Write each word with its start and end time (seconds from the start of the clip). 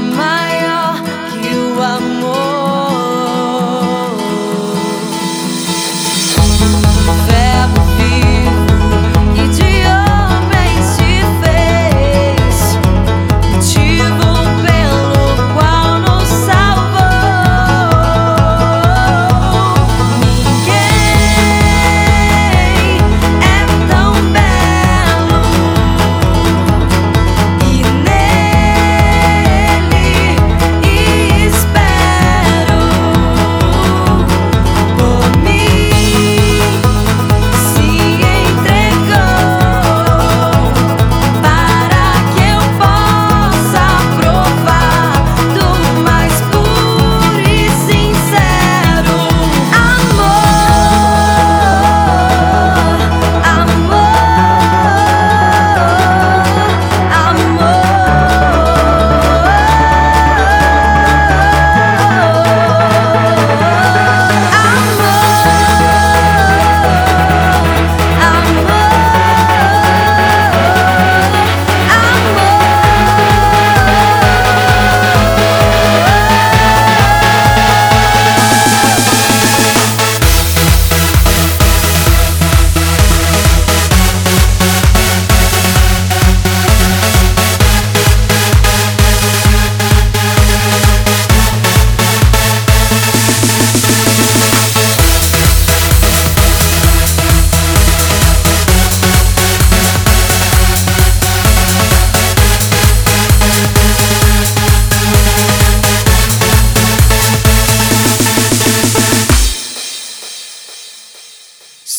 é 0.00 0.16
maior 0.16 0.94
que 1.42 1.54
o 1.54 1.82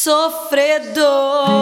sofredor. 0.03 1.61